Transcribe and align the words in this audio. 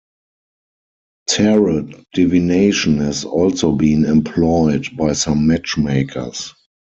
Tarot 1.27 1.91
divination 2.15 2.97
has 2.97 3.23
also 3.23 3.71
been 3.73 4.03
employed 4.03 4.87
by 4.97 5.13
some 5.13 5.45
matchmakers. 5.45 6.55